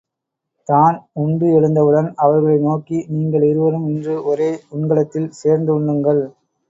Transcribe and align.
தான் 0.69 0.95
உண்டு 1.15 1.47
எழுந்தவுடன் 1.57 2.09
அவர்களை 2.17 2.57
நோக்கி, 2.61 2.97
நீங்கள் 3.09 3.45
இருவரும் 3.49 3.87
இன்று 3.87 4.15
ஒரே 4.25 4.51
உண்கலத்தில் 4.71 5.29
சேர்ந்து 5.41 5.71
உண்ணுங்கள்! 5.79 6.23